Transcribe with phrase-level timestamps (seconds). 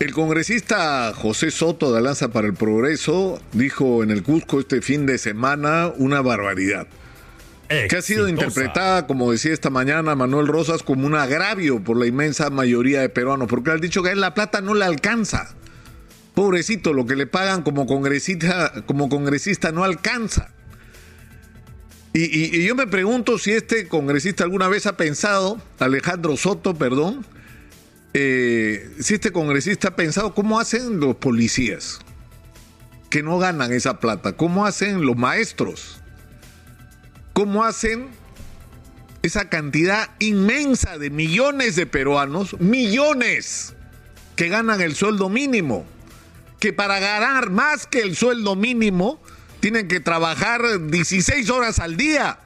[0.00, 5.04] El congresista José Soto de Alianza para el Progreso dijo en el Cusco este fin
[5.04, 6.86] de semana una barbaridad.
[7.68, 12.06] Que ha sido interpretada, como decía esta mañana Manuel Rosas, como un agravio por la
[12.06, 15.54] inmensa mayoría de peruanos, porque han dicho que a él la plata no le alcanza.
[16.34, 20.48] Pobrecito, lo que le pagan como congresista, como congresista no alcanza.
[22.14, 27.24] Y, y, yo me pregunto si este congresista alguna vez ha pensado, Alejandro Soto, perdón,
[28.12, 32.00] eh, si este congresista ha pensado cómo hacen los policías
[33.08, 36.00] que no ganan esa plata, cómo hacen los maestros,
[37.32, 38.08] cómo hacen
[39.22, 43.74] esa cantidad inmensa de millones de peruanos, millones
[44.36, 45.84] que ganan el sueldo mínimo,
[46.58, 49.20] que para ganar más que el sueldo mínimo
[49.60, 52.38] tienen que trabajar 16 horas al día.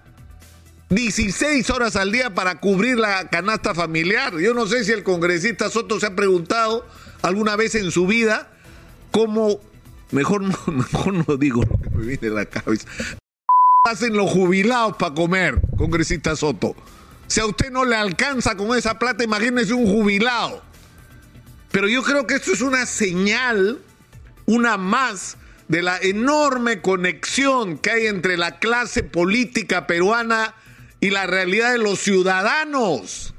[0.95, 4.39] 16 horas al día para cubrir la canasta familiar.
[4.39, 6.87] Yo no sé si el congresista Soto se ha preguntado
[7.23, 8.49] alguna vez en su vida
[9.11, 9.59] cómo,
[10.13, 12.87] mejor no, mejor no digo lo que me viene a la cabeza,
[13.85, 16.77] hacen los jubilados para comer, congresista Soto.
[17.27, 20.63] Si a usted no le alcanza con esa plata, imagínese un jubilado.
[21.73, 23.81] Pero yo creo que esto es una señal,
[24.47, 30.55] una más de la enorme conexión que hay entre la clase política peruana
[31.05, 33.35] y la realidad de los ciudadanos,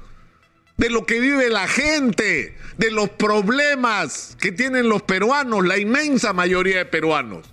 [0.76, 6.32] de lo que vive la gente, de los problemas que tienen los peruanos, la inmensa
[6.32, 7.44] mayoría de peruanos.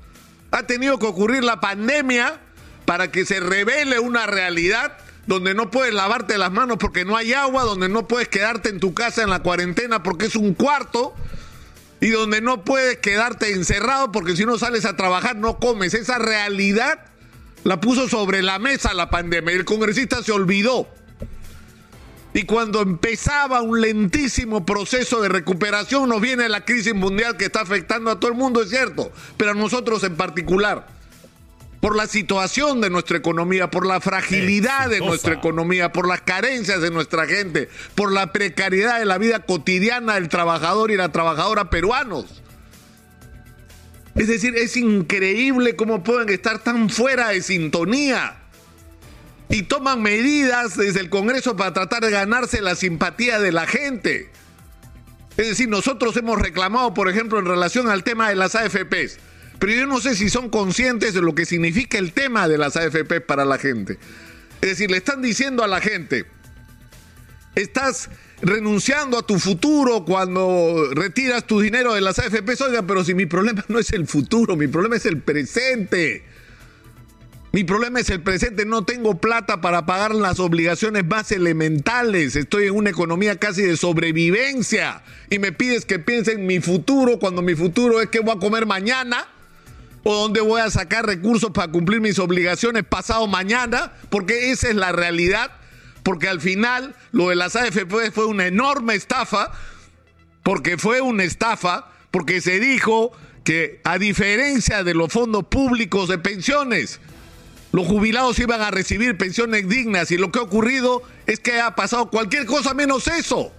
[0.52, 2.39] Ha tenido que ocurrir la pandemia
[2.86, 7.34] para que se revele una realidad donde no puedes lavarte las manos porque no hay
[7.34, 11.16] agua, donde no puedes quedarte en tu casa en la cuarentena porque es un cuarto,
[12.02, 15.95] y donde no puedes quedarte encerrado porque si no sales a trabajar no comes.
[15.95, 17.00] Esa realidad
[17.64, 20.88] la puso sobre la mesa la pandemia y el congresista se olvidó.
[22.33, 27.61] Y cuando empezaba un lentísimo proceso de recuperación nos viene la crisis mundial que está
[27.61, 30.88] afectando a todo el mundo, es cierto, pero a nosotros en particular
[31.80, 36.81] por la situación de nuestra economía, por la fragilidad de nuestra economía, por las carencias
[36.81, 41.69] de nuestra gente, por la precariedad de la vida cotidiana del trabajador y la trabajadora
[41.69, 42.41] peruanos.
[44.16, 48.38] Es decir, es increíble cómo pueden estar tan fuera de sintonía
[49.50, 54.29] y toman medidas desde el Congreso para tratar de ganarse la simpatía de la gente.
[55.35, 59.18] Es decir, nosotros hemos reclamado, por ejemplo, en relación al tema de las AFPs
[59.63, 62.75] pero yo no sé si son conscientes de lo que significa el tema de las
[62.75, 63.97] AFP para la gente.
[64.62, 66.25] Es decir, le están diciendo a la gente,
[67.56, 68.09] estás
[68.41, 72.62] renunciando a tu futuro cuando retiras tu dinero de las AFP.
[72.64, 76.24] Oiga, pero si mi problema no es el futuro, mi problema es el presente.
[77.56, 82.66] Mi problema es el presente, no tengo plata para pagar las obligaciones más elementales, estoy
[82.66, 87.44] en una economía casi de sobrevivencia y me pides que piense en mi futuro cuando
[87.44, 89.28] mi futuro es que voy a comer mañana
[90.02, 94.75] o dónde voy a sacar recursos para cumplir mis obligaciones pasado mañana, porque esa es
[94.75, 95.52] la realidad,
[96.03, 99.52] porque al final lo de las AFP fue una enorme estafa,
[100.44, 103.12] porque fue una estafa, porque se dijo
[103.44, 107.00] que a diferencia de los fondos públicos de pensiones,
[107.72, 111.75] los jubilados iban a recibir pensiones dignas y lo que ha ocurrido es que ha
[111.75, 113.52] pasado cualquier cosa menos eso.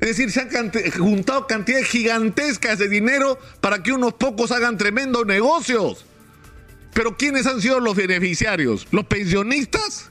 [0.00, 5.24] Es decir, se han juntado cantidades gigantescas de dinero para que unos pocos hagan tremendos
[5.24, 6.04] negocios.
[6.92, 8.86] Pero ¿quiénes han sido los beneficiarios?
[8.90, 10.10] ¿Los pensionistas?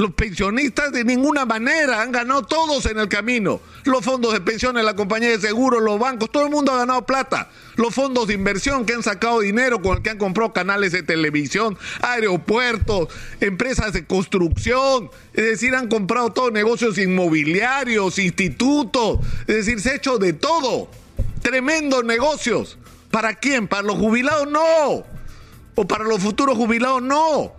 [0.00, 3.60] Los pensionistas de ninguna manera han ganado todos en el camino.
[3.82, 7.04] Los fondos de pensiones, la compañía de seguros, los bancos, todo el mundo ha ganado
[7.04, 7.50] plata.
[7.74, 11.02] Los fondos de inversión que han sacado dinero con el que han comprado canales de
[11.02, 13.08] televisión, aeropuertos,
[13.40, 15.10] empresas de construcción.
[15.34, 19.18] Es decir, han comprado todos negocios inmobiliarios, institutos.
[19.48, 20.88] Es decir, se ha hecho de todo.
[21.42, 22.78] Tremendos negocios.
[23.10, 23.66] ¿Para quién?
[23.66, 24.48] ¿Para los jubilados?
[24.48, 25.04] No.
[25.74, 27.02] ¿O para los futuros jubilados?
[27.02, 27.57] No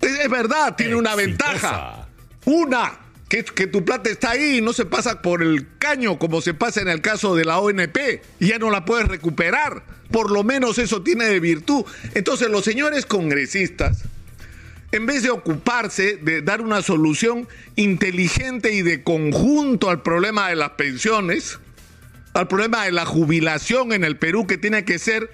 [0.00, 2.08] es, verdad, tiene una ventaja.
[2.44, 6.40] Una, que, que, tu plata está ahí y no se pasa por el caño como
[6.40, 7.98] se pasa en el caso de la ONP
[8.40, 9.82] y ya no la puedes recuperar.
[10.10, 11.84] Por lo menos eso tiene de virtud.
[12.14, 14.04] Entonces los señores congresistas,
[14.92, 17.46] en vez de ocuparse de dar una solución
[17.76, 21.60] inteligente y de conjunto al problema de las pensiones,
[22.32, 25.30] al problema de la jubilación en el Perú que tiene que ser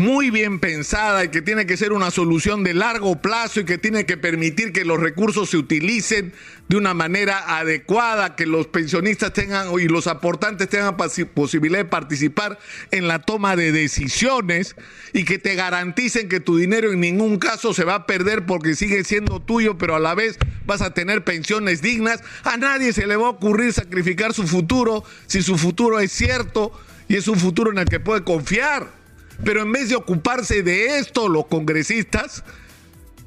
[0.00, 3.76] muy bien pensada y que tiene que ser una solución de largo plazo y que
[3.76, 6.32] tiene que permitir que los recursos se utilicen
[6.68, 12.58] de una manera adecuada, que los pensionistas tengan y los aportantes tengan posibilidad de participar
[12.90, 14.74] en la toma de decisiones
[15.12, 18.74] y que te garanticen que tu dinero en ningún caso se va a perder porque
[18.74, 22.22] sigue siendo tuyo, pero a la vez vas a tener pensiones dignas.
[22.44, 26.72] A nadie se le va a ocurrir sacrificar su futuro si su futuro es cierto
[27.06, 28.99] y es un futuro en el que puede confiar.
[29.44, 32.44] Pero en vez de ocuparse de esto, los congresistas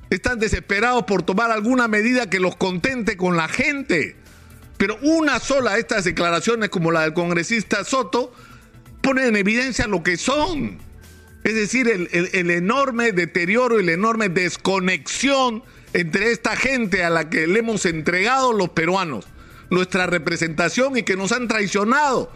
[0.10, 4.15] están desesperados por tomar alguna medida que los contente con la gente.
[4.77, 8.33] Pero una sola de estas declaraciones, como la del congresista Soto,
[9.01, 10.77] pone en evidencia lo que son.
[11.44, 15.63] Es decir, el, enorme deterioro y la enorme desconexión
[15.94, 19.25] entre esta gente a la que le hemos entregado los peruanos
[19.69, 22.31] nuestra representación y que nos han traicionado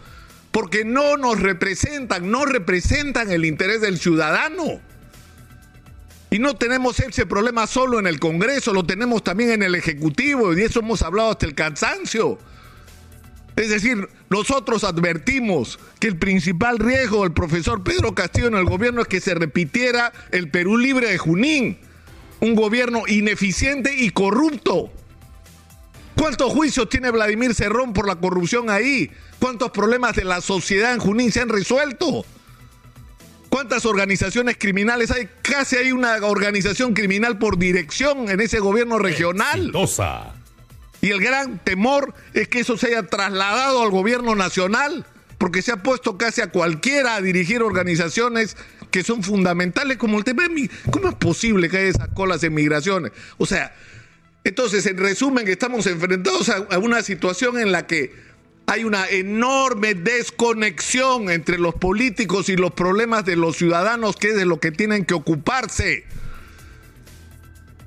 [0.58, 4.80] porque no nos representan, no representan el interés del ciudadano.
[6.32, 10.52] Y no tenemos ese problema solo en el Congreso, lo tenemos también en el Ejecutivo,
[10.52, 12.40] y de eso hemos hablado hasta el cansancio.
[13.54, 19.02] Es decir, nosotros advertimos que el principal riesgo del profesor Pedro Castillo en el gobierno
[19.02, 21.78] es que se repitiera el Perú libre de Junín,
[22.40, 24.92] un gobierno ineficiente y corrupto.
[26.18, 29.08] ¿Cuántos juicios tiene Vladimir Cerrón por la corrupción ahí?
[29.38, 32.26] ¿Cuántos problemas de la sociedad en Junín se han resuelto?
[33.48, 35.28] ¿Cuántas organizaciones criminales hay?
[35.42, 39.70] Casi hay una organización criminal por dirección en ese gobierno regional.
[41.00, 45.06] Y el gran temor es que eso se haya trasladado al gobierno nacional,
[45.38, 48.56] porque se ha puesto casi a cualquiera a dirigir organizaciones
[48.90, 50.68] que son fundamentales como el tema de...
[50.90, 53.12] ¿Cómo es posible que haya esas colas de migraciones?
[53.36, 53.72] O sea,
[54.48, 58.14] entonces, en resumen, estamos enfrentados a, una situación en la que
[58.64, 64.36] hay una enorme desconexión entre los políticos y los problemas de los ciudadanos, que es
[64.36, 66.06] de lo que tienen que ocuparse.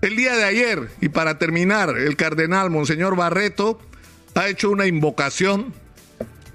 [0.02, 3.80] El día de ayer, y para terminar, el cardenal Monseñor Barreto
[4.36, 5.74] ha hecho una invocación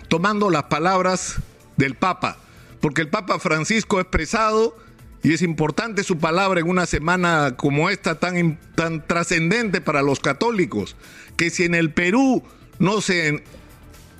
[0.06, 1.38] tomando las palabras
[1.76, 2.38] del Papa,
[2.80, 4.76] porque el Papa Francisco ha expresado
[5.22, 10.20] y es importante su palabra en una semana como esta tan, tan trascendente para los
[10.20, 10.96] católicos,
[11.36, 12.42] que si en el Perú
[12.78, 13.42] no se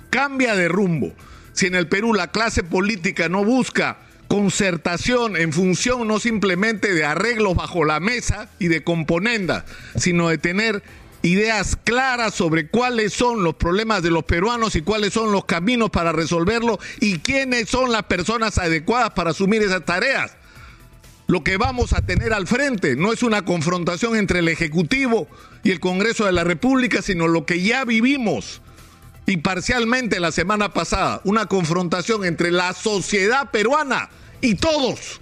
[0.09, 1.13] cambia de rumbo,
[1.53, 7.05] si en el Perú la clase política no busca concertación en función no simplemente de
[7.05, 9.63] arreglos bajo la mesa y de componendas,
[9.95, 10.83] sino de tener
[11.21, 15.89] ideas claras sobre cuáles son los problemas de los peruanos y cuáles son los caminos
[15.89, 20.36] para resolverlo y quiénes son las personas adecuadas para asumir esas tareas
[21.27, 22.95] lo que vamos a tener al frente.
[22.95, 25.27] No es una confrontación entre el Ejecutivo
[25.63, 28.61] y el Congreso de la República, sino lo que ya vivimos.
[29.25, 34.09] Y parcialmente la semana pasada, una confrontación entre la sociedad peruana
[34.39, 35.19] y todos,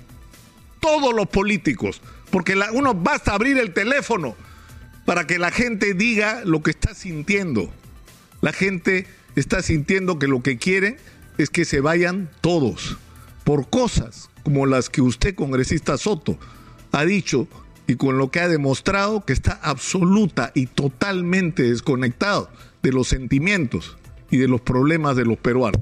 [0.79, 4.35] todos los políticos, porque uno basta abrir el teléfono
[5.05, 7.73] para que la gente diga lo que está sintiendo.
[8.41, 10.97] La gente está sintiendo que lo que quiere
[11.39, 12.97] es que se vayan todos
[13.43, 16.37] por cosas como las que usted, congresista Soto,
[16.91, 17.47] ha dicho
[17.87, 22.49] y con lo que ha demostrado que está absoluta y totalmente desconectado
[22.83, 23.97] de los sentimientos
[24.29, 25.81] y de los problemas de los peruanos.